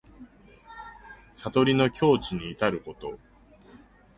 [1.31, 3.19] 悟りの境地にいたること。